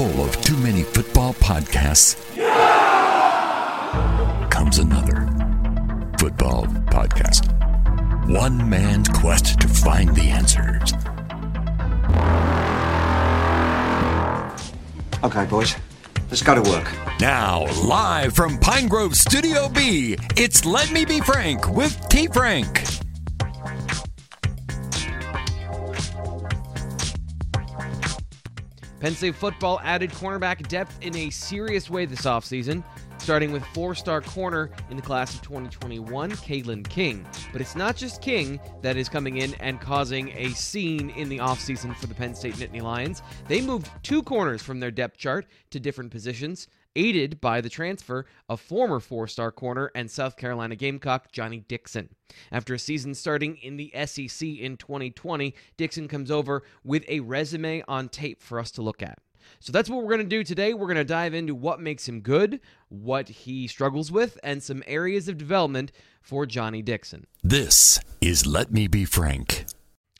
[0.00, 2.16] full of too many football podcasts
[4.48, 5.28] comes another
[6.18, 7.44] football podcast.
[8.26, 10.94] One man's quest to find the answers.
[15.22, 15.76] Okay, boys,
[16.30, 16.90] let's go to work.
[17.20, 22.26] Now, live from Pine Grove Studio B, it's Let Me Be Frank with T.
[22.28, 22.84] Frank.
[29.00, 32.84] Penn State football added cornerback depth in a serious way this offseason,
[33.16, 37.26] starting with four star corner in the class of 2021, Kalen King.
[37.50, 41.38] But it's not just King that is coming in and causing a scene in the
[41.38, 43.22] offseason for the Penn State Nittany Lions.
[43.48, 48.26] They moved two corners from their depth chart to different positions aided by the transfer
[48.48, 52.08] of former four star corner and South Carolina Gamecock Johnny Dixon.
[52.50, 57.82] After a season starting in the SEC in 2020, Dixon comes over with a resume
[57.88, 59.18] on tape for us to look at.
[59.58, 60.74] So that's what we're going to do today.
[60.74, 64.82] We're going to dive into what makes him good, what he struggles with, and some
[64.86, 67.26] areas of development for Johnny Dixon.
[67.42, 69.64] This is Let Me Be Frank.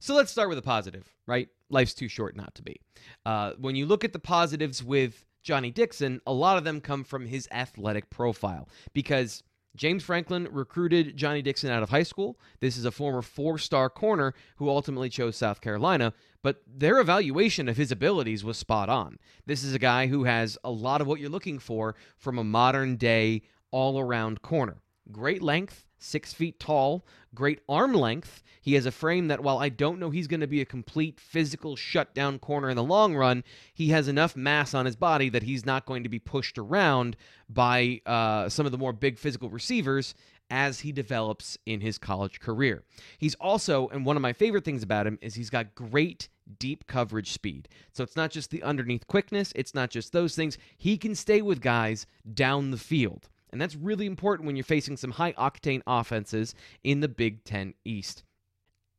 [0.00, 1.48] So let's start with a positive, right?
[1.70, 2.80] Life's too short not to be.
[3.24, 7.04] Uh, when you look at the positives with Johnny Dixon, a lot of them come
[7.04, 9.42] from his athletic profile because
[9.74, 12.38] James Franklin recruited Johnny Dixon out of high school.
[12.60, 17.68] This is a former four star corner who ultimately chose South Carolina, but their evaluation
[17.68, 19.18] of his abilities was spot on.
[19.46, 22.44] This is a guy who has a lot of what you're looking for from a
[22.44, 24.82] modern day all around corner.
[25.10, 28.42] Great length, six feet tall, great arm length.
[28.60, 31.18] He has a frame that, while I don't know he's going to be a complete
[31.18, 35.42] physical shutdown corner in the long run, he has enough mass on his body that
[35.42, 37.16] he's not going to be pushed around
[37.48, 40.14] by uh, some of the more big physical receivers
[40.50, 42.84] as he develops in his college career.
[43.16, 46.86] He's also, and one of my favorite things about him is he's got great deep
[46.86, 47.68] coverage speed.
[47.92, 50.58] So it's not just the underneath quickness, it's not just those things.
[50.76, 53.30] He can stay with guys down the field.
[53.52, 57.74] And that's really important when you're facing some high octane offenses in the Big Ten
[57.84, 58.24] East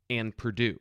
[0.10, 0.78] and Purdue.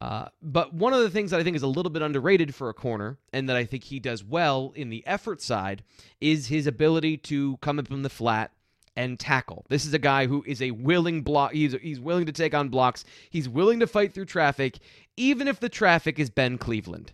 [0.00, 2.70] Uh, but one of the things that I think is a little bit underrated for
[2.70, 5.82] a corner, and that I think he does well in the effort side,
[6.20, 8.50] is his ability to come up in the flat
[8.96, 9.66] and tackle.
[9.68, 11.52] This is a guy who is a willing block.
[11.52, 13.04] He's he's willing to take on blocks.
[13.28, 14.78] He's willing to fight through traffic,
[15.16, 17.12] even if the traffic is Ben Cleveland.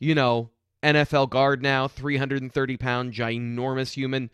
[0.00, 0.50] You know,
[0.82, 4.30] NFL guard now, 330 pound, ginormous human.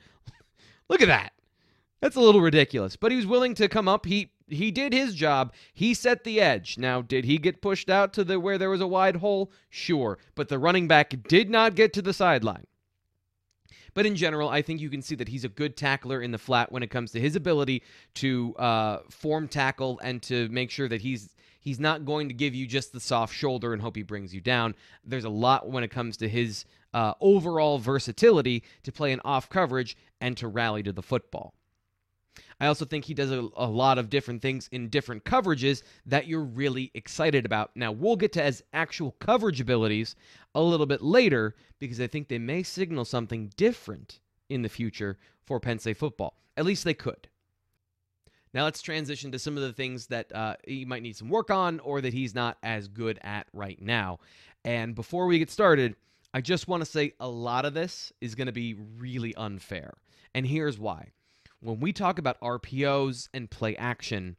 [0.89, 1.33] Look at that.
[2.01, 2.97] That's a little ridiculous.
[2.97, 4.07] But he was willing to come up.
[4.07, 5.55] He he did his job.
[5.73, 6.77] He set the edge.
[6.77, 9.51] Now, did he get pushed out to the where there was a wide hole?
[9.71, 10.19] Sure.
[10.35, 12.67] But the running back did not get to the sideline.
[13.95, 16.39] But in general, I think you can see that he's a good tackler in the
[16.39, 17.83] flat when it comes to his ability
[18.15, 21.31] to uh, form tackle and to make sure that he's
[21.61, 24.41] he's not going to give you just the soft shoulder and hope he brings you
[24.41, 24.75] down.
[25.05, 29.51] There's a lot when it comes to his uh, overall versatility to play an off
[29.51, 31.53] coverage and to rally to the football.
[32.61, 36.27] I also think he does a, a, lot of different things in different coverages that
[36.27, 37.73] you're really excited about.
[37.75, 40.15] Now, we'll get to his actual coverage abilities
[40.55, 45.19] a little bit later because I think they may signal something different in the future
[45.45, 46.39] for Penn State football.
[46.57, 47.29] At least they could.
[48.53, 51.51] Now, let's transition to some of the things that uh, he might need some work
[51.51, 54.21] on or that he's not as good at right now.
[54.65, 55.97] And before we get started,
[56.35, 59.95] I just want to say a lot of this is going to be really unfair.
[60.35, 61.13] And here's why.
[61.61, 64.35] When we talk about RPOs and play action,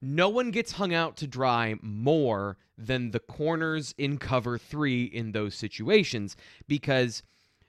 [0.00, 5.32] no one gets hung out to dry more than the corners in cover three in
[5.32, 6.36] those situations
[6.68, 7.24] because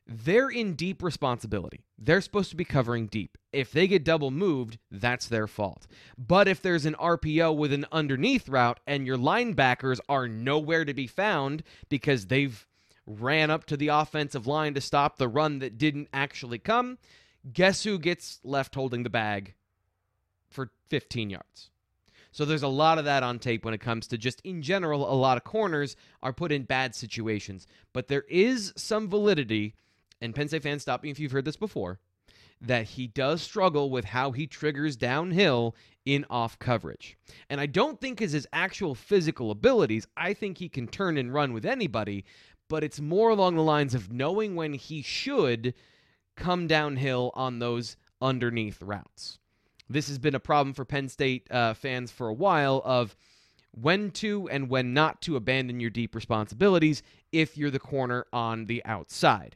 [0.06, 1.86] they're in deep responsibility.
[1.98, 3.40] They're supposed to be covering deep.
[3.52, 5.88] If they get double moved, that's their fault.
[6.20, 10.94] But if there's an RPO with an underneath route and your linebackers are nowhere to
[10.94, 12.68] be found because they've
[13.06, 16.98] ran up to the offensive line to stop the run that didn't actually come,
[17.52, 19.54] guess who gets left holding the bag
[20.50, 21.70] for 15 yards?
[22.32, 25.12] So there's a lot of that on tape when it comes to just in general,
[25.12, 27.68] a lot of corners are put in bad situations.
[27.94, 29.76] But there is some validity,
[30.20, 32.00] and Penn State fans, stop me if you've heard this before,
[32.60, 35.76] that he does struggle with how he triggers downhill
[36.06, 37.18] in off coverage.
[37.50, 40.08] And I don't think is his actual physical abilities.
[40.18, 42.26] I think he can turn and run with anybody,
[42.74, 45.76] but it's more along the lines of knowing when he should
[46.36, 49.38] come downhill on those underneath routes.
[49.88, 53.16] This has been a problem for Penn State uh, fans for a while of
[53.80, 58.66] when to and when not to abandon your deep responsibilities if you're the corner on
[58.66, 59.56] the outside.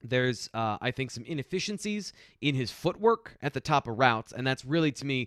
[0.00, 4.46] There's, uh, I think, some inefficiencies in his footwork at the top of routes, and
[4.46, 5.26] that's really, to me,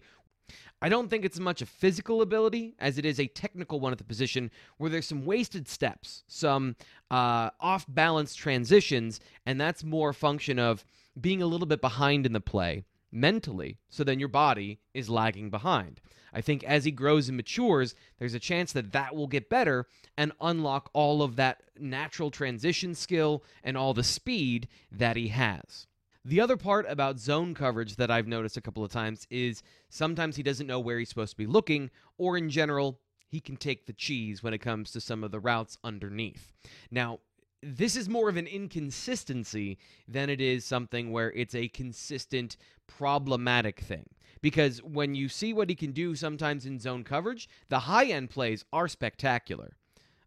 [0.81, 3.91] I don't think it's as much a physical ability as it is a technical one
[3.91, 6.75] at the position where there's some wasted steps, some
[7.11, 10.83] uh, off balance transitions, and that's more a function of
[11.19, 15.49] being a little bit behind in the play mentally, so then your body is lagging
[15.49, 15.99] behind.
[16.33, 19.85] I think as he grows and matures, there's a chance that that will get better
[20.17, 25.87] and unlock all of that natural transition skill and all the speed that he has.
[26.23, 30.35] The other part about zone coverage that I've noticed a couple of times is sometimes
[30.35, 33.87] he doesn't know where he's supposed to be looking, or in general, he can take
[33.87, 36.51] the cheese when it comes to some of the routes underneath.
[36.91, 37.19] Now,
[37.63, 42.55] this is more of an inconsistency than it is something where it's a consistent
[42.87, 44.05] problematic thing.
[44.41, 48.29] Because when you see what he can do sometimes in zone coverage, the high end
[48.29, 49.77] plays are spectacular.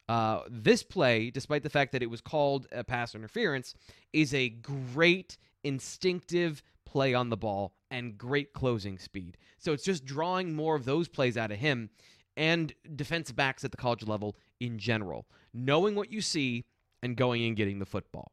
[0.09, 3.75] Uh, this play, despite the fact that it was called a pass interference,
[4.13, 9.37] is a great instinctive play on the ball and great closing speed.
[9.59, 11.91] So it's just drawing more of those plays out of him
[12.37, 16.65] and defensive backs at the college level in general, knowing what you see
[17.03, 18.33] and going and getting the football.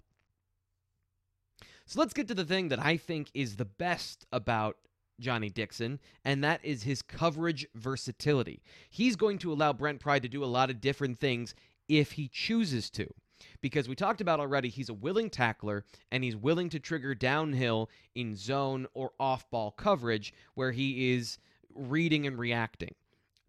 [1.86, 4.78] So let's get to the thing that I think is the best about
[5.20, 8.64] Johnny Dixon, and that is his coverage versatility.
[8.90, 11.54] He's going to allow Brent Pry to do a lot of different things
[11.88, 13.14] if he chooses to.
[13.62, 17.90] Because we talked about already, he's a willing tackler and he's willing to trigger downhill
[18.16, 21.38] in zone or off ball coverage where he is
[21.74, 22.96] reading and reacting.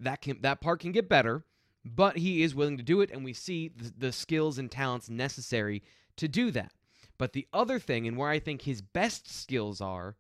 [0.01, 1.45] That can that part can get better,
[1.85, 5.09] but he is willing to do it, and we see the, the skills and talents
[5.09, 5.83] necessary
[6.17, 6.73] to do that.
[7.19, 10.17] But the other thing, and where I think his best skills are,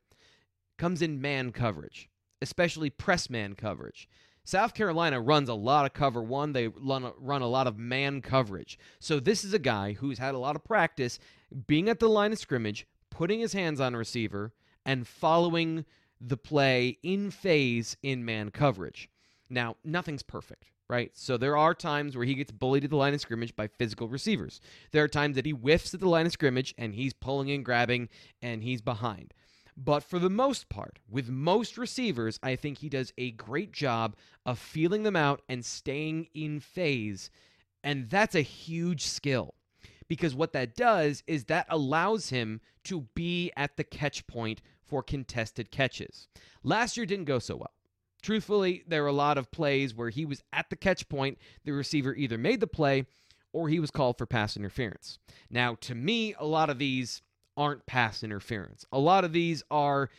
[0.78, 2.08] comes in man coverage,
[2.40, 4.08] especially press man coverage.
[4.44, 6.52] South Carolina runs a lot of cover one.
[6.52, 8.78] They run a, run a lot of man coverage.
[8.98, 11.18] So this is a guy who's had a lot of practice
[11.66, 14.52] being at the line of scrimmage, putting his hands on a receiver,
[14.84, 15.84] and following
[16.20, 19.08] the play in phase in man coverage.
[19.48, 21.10] Now, nothing's perfect, right?
[21.14, 24.08] So there are times where he gets bullied at the line of scrimmage by physical
[24.08, 24.60] receivers.
[24.92, 27.64] There are times that he whiffs at the line of scrimmage and he's pulling and
[27.64, 28.08] grabbing
[28.40, 29.34] and he's behind.
[29.76, 34.16] But for the most part, with most receivers, I think he does a great job
[34.44, 37.30] of feeling them out and staying in phase.
[37.82, 39.54] And that's a huge skill
[40.08, 45.02] because what that does is that allows him to be at the catch point for
[45.02, 46.28] contested catches.
[46.62, 47.72] Last year didn't go so well.
[48.22, 51.72] Truthfully, there were a lot of plays where he was at the catch point, the
[51.72, 53.06] receiver either made the play
[53.52, 55.18] or he was called for pass interference.
[55.50, 57.22] Now, to me, a lot of these
[57.56, 58.84] aren't pass interference.
[58.92, 60.10] A lot of these are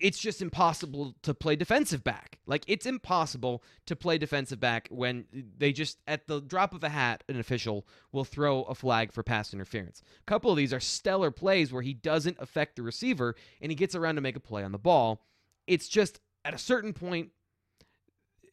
[0.00, 2.38] it's just impossible to play defensive back.
[2.46, 5.24] Like it's impossible to play defensive back when
[5.56, 9.22] they just at the drop of a hat an official will throw a flag for
[9.22, 10.02] pass interference.
[10.20, 13.76] A couple of these are stellar plays where he doesn't affect the receiver and he
[13.76, 15.22] gets around to make a play on the ball.
[15.66, 17.30] It's just at a certain point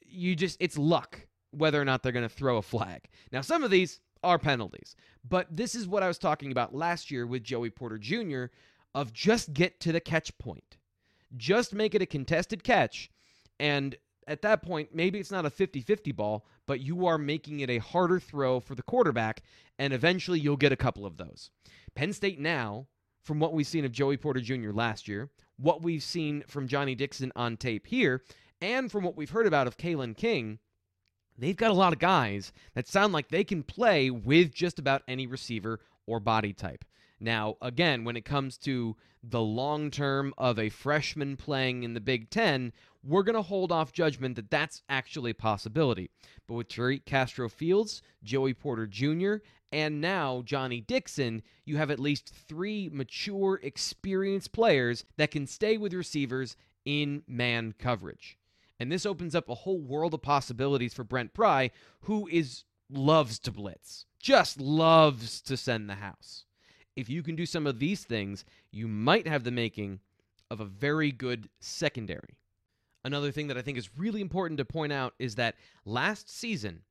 [0.01, 3.07] you just it's luck whether or not they're going to throw a flag.
[3.31, 4.95] Now some of these are penalties.
[5.27, 8.45] But this is what I was talking about last year with Joey Porter Jr.
[8.95, 10.77] of just get to the catch point.
[11.35, 13.09] Just make it a contested catch.
[13.59, 13.95] And
[14.27, 17.69] at that point, maybe it's not a 50 50 ball, but you are making it
[17.69, 19.43] a harder throw for the quarterback,
[19.77, 21.49] and eventually you'll get a couple of those.
[21.95, 22.87] Penn State now,
[23.23, 24.71] from what we've seen of Joey Porter Jr.
[24.71, 28.21] last year, what we've seen from Johnny Dixon on tape here,
[28.61, 30.59] and from what we've heard about of Kalen King,
[31.38, 35.03] they've got a lot of guys that sound like they can play with just about
[35.07, 36.86] any receiver or body type.
[37.19, 42.01] Now, again, when it comes to the long term of a freshman playing in the
[42.01, 46.10] Big Ten, we're going to hold off judgment that that's actually a possibility.
[46.48, 49.36] But with Tariq Castro Fields, Joey Porter Jr.,
[49.72, 55.77] and now Johnny Dixon, you have at least three mature, experienced players that can stay
[55.77, 56.55] with receivers
[56.86, 58.38] in man coverage.
[58.83, 61.71] And this opens up a whole world of possibilities for Brent Pry,
[62.01, 66.43] who is loves to blitz, just loves to send the house.
[66.97, 70.01] If you can do some of these things, you might have the making
[70.51, 72.37] of a very good secondary.
[73.05, 76.81] Another thing that I think is really important to point out is that last season,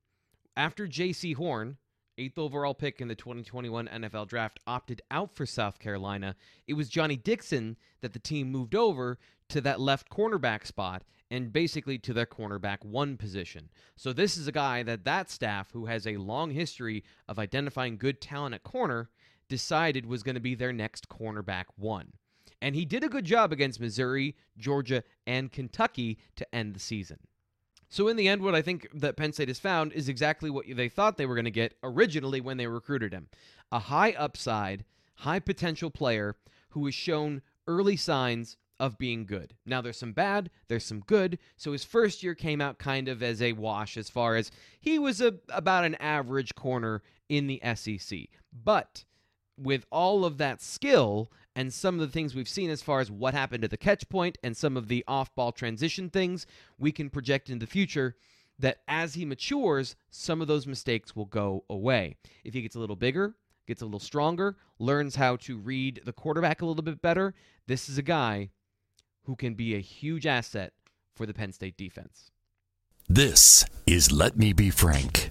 [0.56, 1.76] after Jaycee Horn,
[2.16, 6.88] eighth overall pick in the 2021 NFL Draft, opted out for South Carolina, it was
[6.88, 9.18] Johnny Dixon that the team moved over
[9.52, 13.68] to that left cornerback spot and basically to their cornerback one position.
[13.96, 17.96] So this is a guy that that staff, who has a long history of identifying
[17.96, 19.08] good talent at corner,
[19.48, 22.12] decided was going to be their next cornerback one.
[22.60, 27.18] And he did a good job against Missouri, Georgia, and Kentucky to end the season.
[27.88, 30.64] So in the end, what I think that Penn State has found is exactly what
[30.66, 33.28] they thought they were going to get originally when they recruited him.
[33.70, 36.36] A high upside, high potential player
[36.70, 39.54] who has shown early signs of being good.
[39.64, 41.38] Now, there's some bad, there's some good.
[41.56, 44.50] So his first year came out kind of as a wash as far as
[44.80, 48.20] he was a, about an average corner in the SEC.
[48.52, 49.04] But
[49.56, 53.10] with all of that skill and some of the things we've seen as far as
[53.10, 56.46] what happened at the catch point and some of the off ball transition things,
[56.78, 58.16] we can project in the future
[58.58, 62.16] that as he matures, some of those mistakes will go away.
[62.44, 63.34] If he gets a little bigger,
[63.66, 67.34] gets a little stronger, learns how to read the quarterback a little bit better,
[67.66, 68.50] this is a guy
[69.24, 70.72] who can be a huge asset
[71.14, 72.30] for the Penn State defense.
[73.08, 75.30] This is Let Me Be Frank.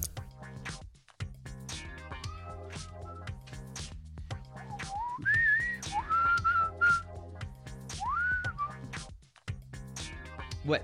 [10.63, 10.83] What?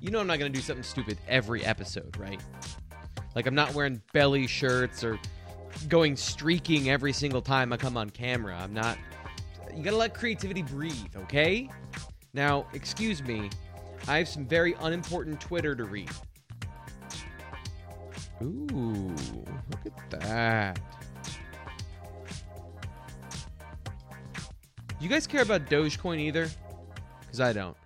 [0.00, 2.40] You know I'm not going to do something stupid every episode, right?
[3.34, 5.18] Like I'm not wearing belly shirts or
[5.88, 8.58] going streaking every single time I come on camera.
[8.60, 8.98] I'm not
[9.74, 11.68] you got to let creativity breathe, okay?
[12.34, 13.50] Now, excuse me.
[14.08, 16.10] I have some very unimportant Twitter to read.
[18.42, 19.14] Ooh,
[19.70, 20.78] look at that.
[25.00, 26.48] You guys care about Dogecoin either?
[27.20, 27.76] Because I don't.